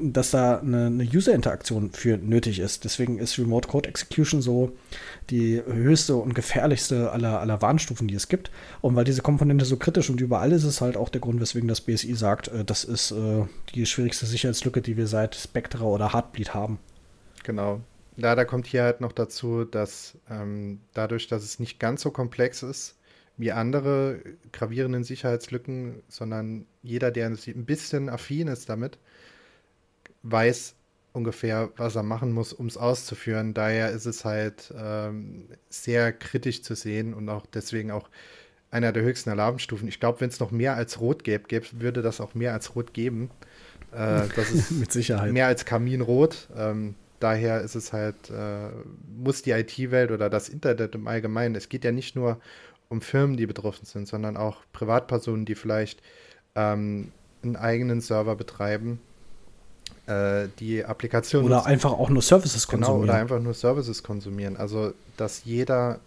dass 0.00 0.32
da 0.32 0.58
eine, 0.58 0.86
eine 0.86 1.04
User-Interaktion 1.04 1.92
für 1.92 2.16
nötig 2.16 2.58
ist. 2.58 2.84
Deswegen 2.84 3.18
ist 3.18 3.38
Remote 3.38 3.68
Code 3.68 3.88
Execution 3.88 4.42
so 4.42 4.72
die 5.30 5.62
höchste 5.64 6.16
und 6.16 6.34
gefährlichste 6.34 7.12
aller, 7.12 7.40
aller 7.40 7.62
Warnstufen, 7.62 8.08
die 8.08 8.14
es 8.14 8.28
gibt. 8.28 8.50
Und 8.80 8.96
weil 8.96 9.04
diese 9.04 9.22
Komponente 9.22 9.64
so 9.64 9.76
kritisch 9.76 10.10
und 10.10 10.20
überall 10.20 10.52
ist, 10.52 10.64
ist 10.64 10.80
halt 10.80 10.96
auch 10.96 11.08
der 11.08 11.20
Grund, 11.20 11.40
weswegen 11.40 11.68
das 11.68 11.80
BSI 11.80 12.14
sagt, 12.14 12.48
äh, 12.48 12.64
das 12.64 12.84
ist 12.84 13.12
äh, 13.12 13.44
die 13.74 13.86
schwierigste 13.86 14.26
Sicherheitslücke, 14.26 14.82
die 14.82 14.96
wir 14.96 15.06
seit 15.06 15.36
Spectre 15.36 15.84
oder 15.84 16.12
Heartbleed 16.12 16.54
haben. 16.54 16.78
Genau. 17.44 17.80
Leider 18.16 18.44
kommt 18.44 18.66
hier 18.66 18.84
halt 18.84 19.00
noch 19.00 19.12
dazu, 19.12 19.64
dass 19.64 20.16
ähm, 20.30 20.80
dadurch, 20.94 21.26
dass 21.26 21.42
es 21.42 21.58
nicht 21.58 21.80
ganz 21.80 22.02
so 22.02 22.10
komplex 22.10 22.62
ist, 22.62 22.96
wie 23.36 23.52
andere 23.52 24.20
gravierenden 24.52 25.04
Sicherheitslücken, 25.04 26.02
sondern 26.08 26.66
jeder, 26.82 27.10
der 27.10 27.26
ein 27.26 27.64
bisschen 27.64 28.08
affin 28.08 28.48
ist 28.48 28.68
damit, 28.68 28.98
weiß 30.22 30.74
ungefähr, 31.12 31.70
was 31.76 31.96
er 31.96 32.02
machen 32.02 32.32
muss, 32.32 32.52
um 32.52 32.66
es 32.66 32.76
auszuführen. 32.76 33.54
Daher 33.54 33.90
ist 33.90 34.06
es 34.06 34.24
halt 34.24 34.72
ähm, 34.76 35.48
sehr 35.68 36.12
kritisch 36.12 36.62
zu 36.62 36.74
sehen 36.74 37.14
und 37.14 37.28
auch 37.28 37.46
deswegen 37.46 37.90
auch 37.90 38.08
einer 38.70 38.92
der 38.92 39.04
höchsten 39.04 39.30
Alarmstufen. 39.30 39.86
Ich 39.86 40.00
glaube, 40.00 40.20
wenn 40.20 40.30
es 40.30 40.40
noch 40.40 40.50
mehr 40.50 40.74
als 40.74 41.00
Rot 41.00 41.22
gäbe, 41.22 41.44
gäbe, 41.44 41.66
würde 41.74 42.02
das 42.02 42.20
auch 42.20 42.34
mehr 42.34 42.52
als 42.52 42.74
Rot 42.74 42.92
geben. 42.92 43.30
Äh, 43.92 44.22
das 44.34 44.50
ist 44.50 44.70
mit 44.72 44.90
Sicherheit 44.90 45.32
mehr 45.32 45.46
als 45.46 45.64
Kaminrot. 45.64 46.48
Ähm, 46.56 46.96
daher 47.20 47.60
ist 47.60 47.76
es 47.76 47.92
halt, 47.92 48.30
äh, 48.30 48.70
muss 49.16 49.42
die 49.42 49.52
IT-Welt 49.52 50.10
oder 50.10 50.28
das 50.28 50.48
Internet 50.48 50.96
im 50.96 51.06
Allgemeinen, 51.06 51.54
es 51.54 51.68
geht 51.68 51.84
ja 51.84 51.92
nicht 51.92 52.16
nur 52.16 52.40
um 52.94 53.00
Firmen, 53.00 53.36
die 53.36 53.46
betroffen 53.46 53.84
sind, 53.84 54.08
sondern 54.08 54.36
auch 54.36 54.62
Privatpersonen, 54.72 55.44
die 55.44 55.54
vielleicht 55.54 56.00
ähm, 56.54 57.12
einen 57.42 57.56
eigenen 57.56 58.00
Server 58.00 58.36
betreiben, 58.36 59.00
äh, 60.06 60.48
die 60.60 60.84
Applikationen. 60.84 61.46
Oder 61.46 61.66
einfach 61.66 61.92
auch 61.92 62.08
nur 62.08 62.22
Services 62.22 62.66
konsumieren. 62.66 63.00
Genau, 63.02 63.12
oder 63.12 63.20
einfach 63.20 63.40
nur 63.40 63.54
Services 63.54 64.02
konsumieren. 64.02 64.56
Also, 64.56 64.94
dass 65.16 65.44
jeder 65.44 66.00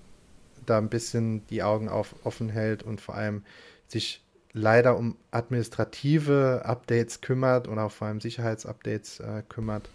da 0.65 0.77
ein 0.77 0.89
bisschen 0.89 1.45
die 1.47 1.63
Augen 1.63 1.89
auf, 1.89 2.15
offen 2.23 2.49
hält 2.49 2.83
und 2.83 3.01
vor 3.01 3.15
allem 3.15 3.43
sich 3.87 4.23
leider 4.53 4.97
um 4.97 5.15
administrative 5.31 6.61
Updates 6.65 7.21
kümmert 7.21 7.67
und 7.67 7.79
auch 7.79 7.91
vor 7.91 8.07
allem 8.07 8.21
Sicherheitsupdates 8.21 9.19
äh, 9.19 9.43
kümmert 9.47 9.89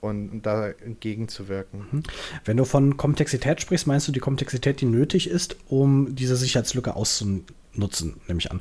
und 0.00 0.42
da 0.42 0.68
entgegenzuwirken. 0.68 1.86
Mhm. 1.90 2.02
Wenn 2.44 2.56
du 2.56 2.64
von 2.64 2.96
Komplexität 2.96 3.60
sprichst, 3.60 3.86
meinst 3.86 4.06
du 4.08 4.12
die 4.12 4.20
Komplexität, 4.20 4.80
die 4.80 4.86
nötig 4.86 5.28
ist, 5.28 5.56
um 5.68 6.14
diese 6.14 6.36
Sicherheitslücke 6.36 6.94
auszunutzen, 6.94 8.20
nehme 8.28 8.38
ich 8.38 8.50
an. 8.50 8.60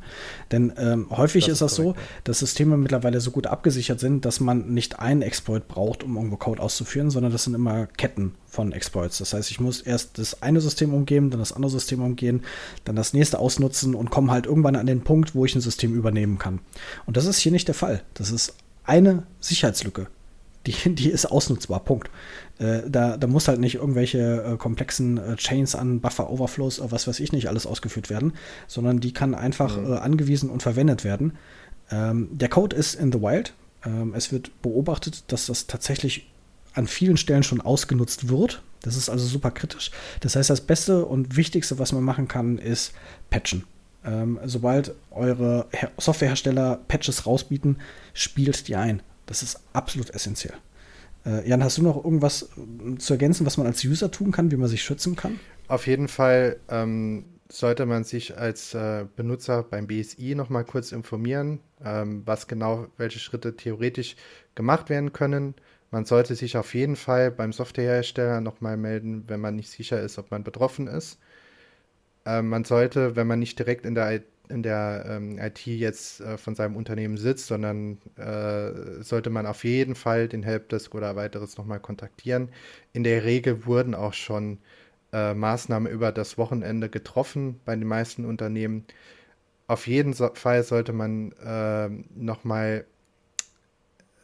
Denn 0.51 0.73
ähm, 0.77 1.07
häufig 1.09 1.45
das 1.45 1.53
ist 1.53 1.61
das 1.61 1.75
korrekt, 1.75 1.97
so, 1.97 2.03
dass 2.23 2.39
Systeme 2.39 2.77
mittlerweile 2.77 3.19
so 3.19 3.31
gut 3.31 3.47
abgesichert 3.47 3.99
sind, 3.99 4.25
dass 4.25 4.39
man 4.39 4.73
nicht 4.73 4.99
einen 4.99 5.21
Exploit 5.21 5.67
braucht, 5.67 6.03
um 6.03 6.15
irgendwo 6.15 6.37
Code 6.37 6.61
auszuführen, 6.61 7.11
sondern 7.11 7.31
das 7.31 7.43
sind 7.43 7.53
immer 7.53 7.85
Ketten 7.85 8.33
von 8.47 8.71
Exploits. 8.71 9.17
Das 9.17 9.33
heißt, 9.33 9.51
ich 9.51 9.59
muss 9.59 9.81
erst 9.81 10.17
das 10.17 10.41
eine 10.41 10.61
System 10.61 10.93
umgehen, 10.93 11.29
dann 11.29 11.39
das 11.39 11.51
andere 11.51 11.71
System 11.71 12.01
umgehen, 12.01 12.43
dann 12.85 12.95
das 12.95 13.13
nächste 13.13 13.39
ausnutzen 13.39 13.93
und 13.93 14.09
komme 14.09 14.31
halt 14.31 14.45
irgendwann 14.45 14.77
an 14.77 14.87
den 14.87 15.01
Punkt, 15.01 15.35
wo 15.35 15.45
ich 15.45 15.53
ein 15.53 15.61
System 15.61 15.93
übernehmen 15.93 16.39
kann. 16.39 16.59
Und 17.05 17.17
das 17.17 17.25
ist 17.25 17.39
hier 17.39 17.51
nicht 17.51 17.67
der 17.67 17.75
Fall. 17.75 18.03
Das 18.13 18.31
ist 18.31 18.55
eine 18.85 19.23
Sicherheitslücke 19.41 20.07
die, 20.67 20.95
die 20.95 21.09
ist 21.09 21.25
ausnutzbar, 21.25 21.79
Punkt. 21.81 22.09
Äh, 22.59 22.81
da, 22.87 23.17
da 23.17 23.27
muss 23.27 23.47
halt 23.47 23.59
nicht 23.59 23.75
irgendwelche 23.75 24.43
äh, 24.43 24.57
komplexen 24.57 25.17
äh, 25.17 25.35
Chains 25.35 25.75
an 25.75 25.99
Buffer 25.99 26.29
Overflows 26.29 26.79
oder 26.79 26.91
was 26.91 27.07
weiß 27.07 27.19
ich 27.19 27.31
nicht 27.31 27.49
alles 27.49 27.65
ausgeführt 27.65 28.09
werden, 28.09 28.33
sondern 28.67 28.99
die 28.99 29.13
kann 29.13 29.35
einfach 29.35 29.77
mhm. 29.77 29.93
Äh, 29.93 29.97
angewiesen 29.97 30.49
und 30.49 30.63
verwendet 30.63 31.03
werden. 31.03 31.33
Ähm, 31.91 32.29
der 32.31 32.49
Code 32.49 32.75
ist 32.75 32.95
in 32.95 33.11
the 33.11 33.21
wild. 33.21 33.53
Ähm, 33.85 34.13
es 34.15 34.31
wird 34.31 34.61
beobachtet, 34.61 35.23
dass 35.27 35.47
das 35.47 35.67
tatsächlich 35.67 36.27
an 36.73 36.87
vielen 36.87 37.17
Stellen 37.17 37.43
schon 37.43 37.61
ausgenutzt 37.61 38.29
wird. 38.29 38.61
Das 38.81 38.95
ist 38.95 39.09
also 39.09 39.25
super 39.25 39.51
kritisch. 39.51 39.91
Das 40.19 40.35
heißt, 40.35 40.49
das 40.49 40.61
Beste 40.61 41.05
und 41.05 41.37
Wichtigste, 41.37 41.79
was 41.79 41.91
man 41.91 42.03
machen 42.03 42.27
kann, 42.27 42.57
ist 42.57 42.93
patchen. 43.29 43.63
Ähm, 44.05 44.39
sobald 44.45 44.93
eure 45.11 45.65
Her 45.71 45.91
Softwarehersteller 45.97 46.79
Patches 46.87 47.25
rausbieten, 47.25 47.77
spielt 48.13 48.67
die 48.67 48.75
ein. 48.75 49.01
Das 49.25 49.43
ist 49.43 49.59
absolut 49.73 50.09
essentiell. 50.11 50.53
Äh, 51.25 51.47
Jan, 51.47 51.63
hast 51.63 51.77
du 51.77 51.83
noch 51.83 52.03
irgendwas 52.03 52.43
äh, 52.43 52.97
zu 52.97 53.13
ergänzen, 53.13 53.45
was 53.45 53.57
man 53.57 53.67
als 53.67 53.83
User 53.83 54.11
tun 54.11 54.31
kann, 54.31 54.51
wie 54.51 54.57
man 54.57 54.69
sich 54.69 54.83
schützen 54.83 55.15
kann? 55.15 55.39
Auf 55.67 55.87
jeden 55.87 56.07
Fall 56.07 56.57
ähm, 56.69 57.25
sollte 57.49 57.85
man 57.85 58.03
sich 58.03 58.37
als 58.37 58.73
äh, 58.73 59.05
Benutzer 59.15 59.63
beim 59.63 59.87
BSI 59.87 60.35
noch 60.35 60.49
mal 60.49 60.63
kurz 60.63 60.91
informieren, 60.91 61.59
ähm, 61.83 62.23
was 62.25 62.47
genau, 62.47 62.87
welche 62.97 63.19
Schritte 63.19 63.55
theoretisch 63.55 64.15
gemacht 64.53 64.89
werden 64.89 65.13
können. 65.13 65.55
Man 65.91 66.05
sollte 66.05 66.35
sich 66.35 66.57
auf 66.57 66.73
jeden 66.73 66.95
Fall 66.95 67.31
beim 67.31 67.53
Softwarehersteller 67.53 68.41
noch 68.41 68.61
mal 68.61 68.77
melden, 68.77 69.23
wenn 69.27 69.39
man 69.39 69.55
nicht 69.55 69.69
sicher 69.69 70.01
ist, 70.01 70.17
ob 70.17 70.31
man 70.31 70.43
betroffen 70.43 70.87
ist. 70.87 71.19
Ähm, 72.25 72.49
man 72.49 72.63
sollte, 72.63 73.15
wenn 73.15 73.27
man 73.27 73.39
nicht 73.39 73.57
direkt 73.57 73.85
in 73.85 73.95
der 73.95 74.21
in 74.49 74.63
der 74.63 75.05
ähm, 75.07 75.37
IT 75.39 75.65
jetzt 75.65 76.21
äh, 76.21 76.37
von 76.37 76.55
seinem 76.55 76.75
Unternehmen 76.75 77.17
sitzt, 77.17 77.47
sondern 77.47 77.97
äh, 78.17 79.01
sollte 79.03 79.29
man 79.29 79.45
auf 79.45 79.63
jeden 79.63 79.95
Fall 79.95 80.27
den 80.27 80.43
Helpdesk 80.43 80.93
oder 80.95 81.15
weiteres 81.15 81.57
nochmal 81.57 81.79
kontaktieren. 81.79 82.49
In 82.93 83.03
der 83.03 83.23
Regel 83.23 83.65
wurden 83.65 83.95
auch 83.95 84.13
schon 84.13 84.59
äh, 85.13 85.33
Maßnahmen 85.33 85.91
über 85.91 86.11
das 86.11 86.37
Wochenende 86.37 86.89
getroffen 86.89 87.59
bei 87.65 87.75
den 87.75 87.87
meisten 87.87 88.25
Unternehmen. 88.25 88.85
Auf 89.67 89.87
jeden 89.87 90.13
Fall 90.13 90.63
sollte 90.63 90.93
man 90.93 91.31
äh, 91.33 91.89
nochmal, 92.15 92.85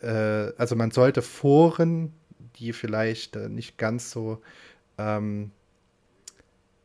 also 0.03 0.75
man 0.75 0.89
sollte 0.89 1.21
Foren, 1.21 2.11
die 2.55 2.73
vielleicht 2.73 3.35
äh, 3.35 3.49
nicht 3.49 3.77
ganz 3.77 4.11
so 4.11 4.41
ähm, 4.97 5.51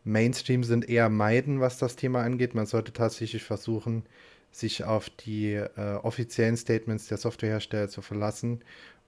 Mainstream 0.06 0.62
sind, 0.62 0.88
eher 0.88 1.08
meiden, 1.08 1.60
was 1.60 1.78
das 1.78 1.96
Thema 1.96 2.22
angeht. 2.22 2.54
Man 2.54 2.66
sollte 2.66 2.92
tatsächlich 2.92 3.42
versuchen, 3.42 4.04
sich 4.52 4.84
auf 4.84 5.10
die 5.10 5.54
äh, 5.54 5.96
offiziellen 6.02 6.56
Statements 6.56 7.08
der 7.08 7.18
Softwarehersteller 7.18 7.88
zu 7.88 8.02
verlassen, 8.02 8.60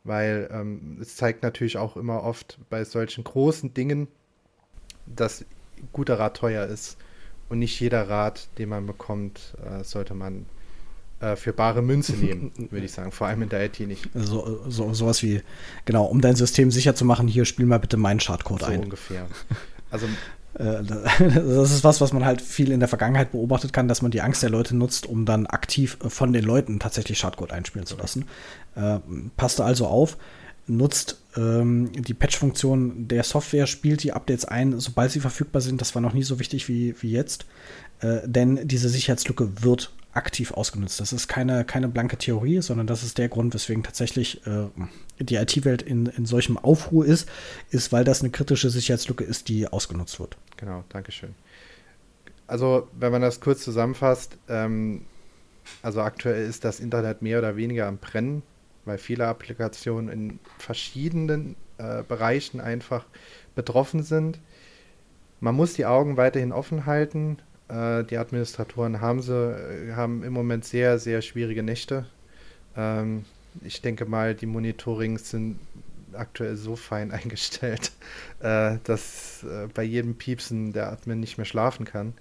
weil 0.03 0.49
ähm, 0.53 0.99
es 1.01 1.17
zeigt 1.17 1.43
natürlich 1.43 1.79
auch 1.79 1.97
immer 1.97 2.25
oft 2.25 2.59
bei 2.69 2.85
solchen 2.85 3.25
großen 3.25 3.73
Dingen, 3.75 4.09
dass 5.07 5.45
guter 5.93 6.19
Rat 6.19 6.37
teuer 6.37 6.67
ist 6.67 6.99
und 7.49 7.61
nicht 7.61 7.79
jeder 7.79 8.09
Rat, 8.09 8.49
den 8.59 8.69
man 8.69 8.87
bekommt, 8.87 9.55
äh, 9.65 9.85
sollte 9.85 10.15
man 10.15 10.47
äh, 11.21 11.37
für 11.37 11.53
bare 11.53 11.81
Münze 11.81 12.15
nehmen, 12.15 12.53
würde 12.71 12.87
ich 12.87 12.93
sagen. 12.93 13.13
Vor 13.13 13.29
allem 13.29 13.43
in 13.43 13.49
der 13.49 13.65
IT 13.65 13.79
nicht. 13.81 14.09
So, 14.15 14.69
so, 14.69 14.93
sowas 14.95 15.23
wie, 15.23 15.43
genau, 15.85 16.07
um 16.07 16.21
dein 16.21 16.35
System 16.35 16.73
sicher 16.73 16.97
zu 16.97 17.05
machen, 17.05 17.29
hier 17.29 17.45
spiel 17.45 17.67
mal 17.67 17.79
bitte 17.79 17.97
meinen 17.97 18.19
Schadcode 18.19 18.63
so 18.63 18.67
ein. 18.67 18.79
So 18.79 18.83
ungefähr. 18.83 19.27
Also 19.91 20.07
das 21.19 21.71
ist 21.71 21.85
was, 21.85 22.01
was 22.01 22.13
man 22.13 22.25
halt 22.25 22.43
viel 22.43 22.73
in 22.73 22.81
der 22.81 22.89
Vergangenheit 22.89 23.31
beobachtet 23.31 23.73
kann, 23.73 23.87
dass 23.87 24.03
man 24.03 24.11
die 24.11 24.23
Angst 24.23 24.43
der 24.43 24.51
Leute 24.51 24.77
nutzt, 24.77 25.07
um 25.07 25.25
dann 25.25 25.47
aktiv 25.47 25.99
äh, 26.05 26.11
von 26.11 26.33
den 26.33 26.45
Leuten 26.45 26.81
tatsächlich 26.81 27.19
Schadcode 27.19 27.53
einspielen 27.53 27.87
zu 27.87 27.97
lassen. 27.97 28.25
Äh, 28.75 28.99
passt 29.37 29.61
also 29.61 29.87
auf, 29.87 30.17
nutzt 30.67 31.21
ähm, 31.37 31.93
die 31.93 32.15
Patch-Funktion 32.15 33.07
der 33.07 33.23
Software, 33.23 33.67
spielt 33.67 34.03
die 34.03 34.13
Updates 34.13 34.45
ein, 34.45 34.81
sobald 34.81 35.13
sie 35.13 35.21
verfügbar 35.21 35.63
sind. 35.63 35.81
Das 35.81 35.95
war 35.95 36.03
noch 36.03 36.13
nie 36.13 36.25
so 36.25 36.41
wichtig 36.41 36.69
wie, 36.69 36.95
wie 37.01 37.13
jetzt. 37.13 37.47
Äh, 38.01 38.21
denn 38.27 38.67
diese 38.67 38.89
Sicherheitslücke 38.89 39.63
wird 39.63 39.93
aktiv 40.13 40.53
ausgenutzt. 40.53 41.01
Das 41.01 41.13
ist 41.13 41.29
keine, 41.29 41.65
keine 41.65 41.89
blanke 41.89 42.17
Theorie, 42.17 42.61
sondern 42.61 42.87
das 42.87 43.03
ist 43.03 43.19
der 43.19 43.29
Grund, 43.29 43.55
weswegen 43.55 43.83
tatsächlich 43.83 44.47
äh, 44.47 44.69
die 45.21 45.37
IT-Welt 45.37 45.83
in, 45.83 46.07
in 46.07 46.27
solchem 46.27 46.57
Aufruhr 46.57 47.07
ist, 47.07 47.29
ist, 47.71 47.93
weil 47.93 48.05
das 48.05 48.21
eine 48.21 48.31
kritische 48.31 48.71
Sicherheitslücke 48.71 49.25
ist, 49.25 49.49
die 49.49 49.69
ausgenutzt 49.69 50.19
wird. 50.19 50.37
Genau, 50.57 50.85
Dankeschön. 50.89 51.35
Also, 52.47 52.89
wenn 52.99 53.13
man 53.13 53.23
das 53.23 53.41
kurz 53.41 53.63
zusammenfasst, 53.63 54.39
ähm, 54.49 55.03
also 55.83 56.01
aktuell 56.01 56.49
ist 56.49 56.65
das 56.65 56.81
Internet 56.81 57.21
mehr 57.21 57.39
oder 57.39 57.57
weniger 57.57 57.87
am 57.87 57.99
Brennen, 57.99 58.43
weil 58.87 58.99
viele 58.99 59.27
Applikationen 59.27 60.09
in 60.09 60.39
verschiedenen 60.59 61.57
äh, 61.77 62.03
Bereichen 62.03 62.61
einfach 62.61 63.05
betroffen 63.55 64.03
sind. 64.03 64.41
Man 65.41 65.55
muss 65.55 65.75
die 65.75 65.87
Augen 65.87 66.17
weiterhin 66.17 66.53
offen 66.53 66.87
halten, 66.87 67.39
äh, 67.69 68.05
die 68.05 68.17
Administratoren 68.17 69.01
haben 69.01 69.23
sie, 69.23 69.35
äh, 69.35 69.93
haben 69.93 70.23
im 70.23 70.33
Moment 70.33 70.65
sehr, 70.65 70.99
sehr 70.99 71.23
schwierige 71.23 71.63
Nächte. 71.63 72.07
Ähm, 72.77 73.25
ich 73.63 73.83
denke 73.83 74.07
mal, 74.07 74.35
die 74.35 74.47
Monitorings 74.47 75.31
sind 75.31 75.59
aktuell 76.13 76.57
so 76.57 76.77
fein 76.77 77.11
eingestellt, 77.13 77.93
äh, 78.41 78.79
dass 78.85 79.45
bei 79.75 79.83
jedem 79.83 80.15
Piepsen 80.17 80.73
der 80.73 80.91
Admin 80.91 81.21
nicht 81.21 81.39
mehr 81.39 81.45
schlafen 81.45 81.85
kann. 81.85 82.15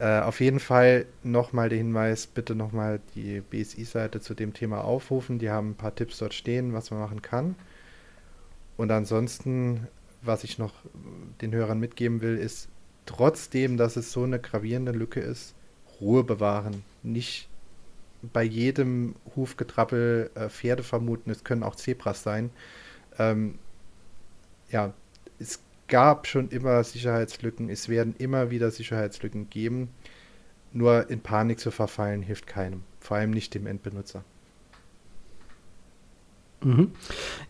Auf 0.00 0.40
jeden 0.40 0.60
Fall 0.60 1.06
nochmal 1.24 1.68
der 1.68 1.78
Hinweis, 1.78 2.28
bitte 2.28 2.54
nochmal 2.54 3.00
die 3.16 3.40
BSI-Seite 3.40 4.20
zu 4.20 4.34
dem 4.34 4.54
Thema 4.54 4.84
aufrufen. 4.84 5.40
Die 5.40 5.50
haben 5.50 5.70
ein 5.70 5.74
paar 5.74 5.92
Tipps 5.92 6.18
dort 6.18 6.34
stehen, 6.34 6.72
was 6.72 6.92
man 6.92 7.00
machen 7.00 7.20
kann. 7.20 7.56
Und 8.76 8.92
ansonsten, 8.92 9.88
was 10.22 10.44
ich 10.44 10.56
noch 10.60 10.72
den 11.40 11.52
Hörern 11.52 11.80
mitgeben 11.80 12.20
will, 12.20 12.38
ist, 12.38 12.68
trotzdem, 13.08 13.76
dass 13.76 13.96
es 13.96 14.12
so 14.12 14.22
eine 14.22 14.38
gravierende 14.38 14.92
Lücke 14.92 15.20
ist, 15.20 15.54
Ruhe 16.00 16.24
bewahren. 16.24 16.84
Nicht 17.02 17.48
bei 18.22 18.42
jedem 18.42 19.14
Hufgetrappel 19.34 20.30
äh, 20.34 20.48
Pferde 20.48 20.82
vermuten, 20.82 21.30
es 21.30 21.42
können 21.42 21.62
auch 21.62 21.74
Zebras 21.74 22.22
sein. 22.22 22.50
Ähm, 23.18 23.58
ja, 24.70 24.92
es 25.38 25.60
gab 25.88 26.26
schon 26.26 26.50
immer 26.50 26.84
Sicherheitslücken, 26.84 27.70
es 27.70 27.88
werden 27.88 28.14
immer 28.18 28.50
wieder 28.50 28.70
Sicherheitslücken 28.70 29.48
geben. 29.48 29.88
Nur 30.72 31.08
in 31.08 31.20
Panik 31.20 31.60
zu 31.60 31.70
verfallen 31.70 32.20
hilft 32.22 32.46
keinem, 32.46 32.82
vor 33.00 33.16
allem 33.16 33.30
nicht 33.30 33.54
dem 33.54 33.66
Endbenutzer. 33.66 34.22
Mhm. 36.62 36.90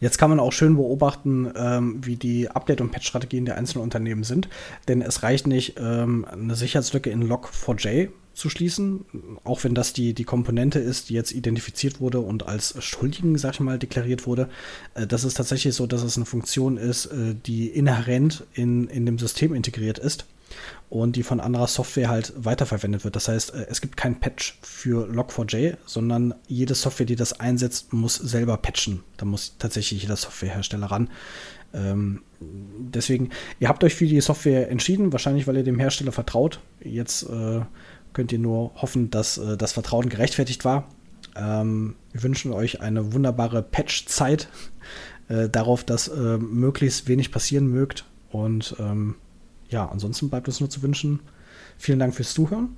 Jetzt 0.01 0.19
kann 0.19 0.31
man 0.31 0.41
auch 0.41 0.53
schön 0.53 0.77
beobachten, 0.77 1.51
ähm, 1.57 2.01
wie 2.05 2.17
die 2.17 2.51
Update- 2.51 2.81
und 2.81 2.91
Patch-Strategien 2.91 3.47
der 3.47 3.57
einzelnen 3.57 3.85
Unternehmen 3.85 4.25
sind. 4.25 4.49
Denn 4.87 5.03
es 5.03 5.23
reicht 5.23 5.47
nicht, 5.47 5.77
ähm, 5.79 6.27
eine 6.31 6.55
Sicherheitslücke 6.55 7.11
in 7.11 7.27
Log4j 7.27 8.09
zu 8.35 8.51
schließen, 8.51 9.05
auch 9.45 9.65
wenn 9.65 9.75
das 9.75 9.93
die, 9.93 10.15
die 10.15 10.25
Komponente 10.25 10.79
ist, 10.79 11.09
die 11.09 11.15
jetzt 11.15 11.33
identifiziert 11.33 12.01
wurde 12.01 12.21
und 12.21 12.47
als 12.47 12.83
Schuldigen, 12.85 13.37
sag 13.37 13.55
ich 13.55 13.61
mal, 13.61 13.79
deklariert 13.79 14.27
wurde. 14.27 14.49
Äh, 14.95 15.07
das 15.07 15.25
ist 15.25 15.37
tatsächlich 15.37 15.75
so, 15.75 15.87
dass 15.87 16.03
es 16.03 16.17
eine 16.17 16.27
Funktion 16.27 16.77
ist, 16.77 17.07
äh, 17.07 17.35
die 17.47 17.69
inhärent 17.69 18.45
in, 18.55 18.89
in 18.89 19.07
dem 19.07 19.19
System 19.19 19.55
integriert 19.55 19.99
ist 19.99 20.27
und 20.91 21.17
die 21.17 21.23
von 21.23 21.41
anderer 21.41 21.67
Software 21.67 22.09
halt 22.09 22.33
weiterverwendet 22.37 23.05
wird. 23.05 23.17
Das 23.17 23.29
heißt, 23.29 23.55
äh, 23.55 23.67
es 23.69 23.81
gibt 23.81 23.97
kein 23.97 24.21
Patch 24.21 24.59
für 24.63 25.07
Log4j, 25.07 25.77
sondern 25.87 26.35
jede 26.47 26.75
Software, 26.75 27.07
die 27.07 27.17
das 27.17 27.39
einsetzt, 27.41 27.93
muss 27.93 28.15
selber 28.15 28.57
patchen. 28.57 29.03
Da 29.17 29.27
muss 29.27 29.57
tatsächlich 29.59 30.03
jeder 30.03 30.17
Softwarehersteller 30.17 30.87
ran. 30.87 31.11
Ähm, 31.75 32.23
deswegen, 32.41 33.31
ihr 33.61 33.69
habt 33.69 33.85
euch 33.85 33.95
für 33.95 34.07
die 34.07 34.21
Software 34.21 34.71
entschieden, 34.71 35.13
wahrscheinlich 35.13 35.47
weil 35.47 35.57
ihr 35.57 35.65
dem 35.65 35.79
Hersteller 35.79 36.13
vertraut. 36.13 36.61
Jetzt 36.83 37.25
äh, 37.25 37.61
könnt 38.13 38.33
ihr 38.33 38.39
nur 38.39 38.73
hoffen, 38.77 39.11
dass 39.11 39.39
äh, 39.39 39.57
das 39.57 39.73
Vertrauen 39.73 40.09
gerechtfertigt 40.09 40.65
war. 40.65 40.89
Ähm, 41.37 41.97
wir 42.13 42.23
wünschen 42.23 42.53
euch 42.53 42.81
eine 42.81 43.13
wunderbare 43.13 43.63
Patch-Zeit, 43.63 44.49
äh, 45.29 45.49
darauf, 45.49 45.85
dass 45.85 46.09
äh, 46.09 46.39
möglichst 46.39 47.07
wenig 47.07 47.31
passieren 47.31 47.69
mögt 47.69 48.05
und 48.31 48.77
ähm, 48.79 49.17
ja, 49.69 49.87
ansonsten 49.87 50.31
bleibt 50.31 50.49
uns 50.49 50.61
nur 50.61 50.71
zu 50.71 50.83
wünschen, 50.83 51.21
vielen 51.77 51.99
Dank 51.99 52.15
fürs 52.15 52.35
Zuhören 52.35 52.77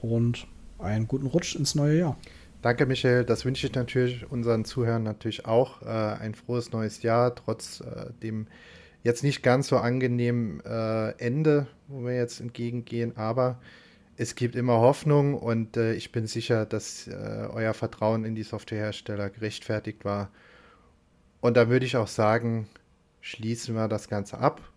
und 0.00 0.46
einen 0.78 1.06
guten 1.06 1.26
Rutsch 1.26 1.54
ins 1.54 1.74
neue 1.74 1.98
Jahr. 1.98 2.16
Danke, 2.60 2.86
Michael. 2.86 3.24
Das 3.24 3.44
wünsche 3.44 3.66
ich 3.66 3.74
natürlich 3.74 4.30
unseren 4.30 4.64
Zuhörern 4.64 5.02
natürlich 5.02 5.46
auch. 5.46 5.82
Äh, 5.82 5.86
ein 5.86 6.34
frohes 6.34 6.72
neues 6.72 7.02
Jahr, 7.02 7.34
trotz 7.34 7.80
äh, 7.80 8.10
dem 8.22 8.46
jetzt 9.02 9.24
nicht 9.24 9.42
ganz 9.42 9.68
so 9.68 9.78
angenehmen 9.78 10.60
äh, 10.64 11.10
Ende, 11.18 11.66
wo 11.88 12.04
wir 12.04 12.14
jetzt 12.14 12.40
entgegengehen. 12.40 13.16
Aber 13.16 13.58
es 14.16 14.36
gibt 14.36 14.54
immer 14.54 14.78
Hoffnung 14.78 15.34
und 15.34 15.76
äh, 15.76 15.94
ich 15.94 16.12
bin 16.12 16.26
sicher, 16.28 16.64
dass 16.64 17.08
äh, 17.08 17.48
euer 17.52 17.74
Vertrauen 17.74 18.24
in 18.24 18.36
die 18.36 18.44
Softwarehersteller 18.44 19.30
gerechtfertigt 19.30 20.04
war. 20.04 20.30
Und 21.40 21.56
da 21.56 21.68
würde 21.68 21.86
ich 21.86 21.96
auch 21.96 22.06
sagen, 22.06 22.68
schließen 23.20 23.74
wir 23.74 23.88
das 23.88 24.08
Ganze 24.08 24.38
ab 24.38 24.71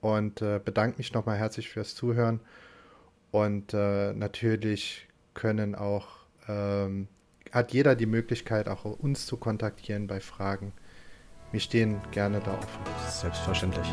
und 0.00 0.42
äh, 0.42 0.60
bedanke 0.64 0.98
mich 0.98 1.12
nochmal 1.12 1.36
herzlich 1.36 1.68
fürs 1.68 1.94
Zuhören. 1.94 2.40
Und 3.30 3.74
natürlich 3.74 5.06
können 5.34 5.74
auch 5.74 6.18
ähm, 6.48 7.08
hat 7.52 7.72
jeder 7.72 7.94
die 7.94 8.06
Möglichkeit, 8.06 8.68
auch 8.68 8.84
uns 8.84 9.26
zu 9.26 9.36
kontaktieren 9.36 10.06
bei 10.06 10.20
Fragen. 10.20 10.72
Wir 11.50 11.60
stehen 11.60 12.00
gerne 12.10 12.40
da 12.40 12.52
offen. 12.52 12.82
Selbstverständlich. 13.08 13.88